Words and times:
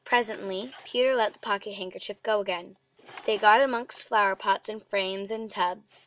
Presently 0.03 0.71
Peter 0.83 1.13
let 1.13 1.33
the 1.33 1.37
pocket 1.39 1.75
handkerchief 1.75 2.23
go 2.23 2.39
again. 2.39 2.75
They 3.25 3.37
got 3.37 3.61
amongst 3.61 4.03
flower 4.07 4.35
pots, 4.35 4.67
and 4.67 4.83
frames, 4.83 5.29
and 5.29 5.47
tubs. 5.47 5.99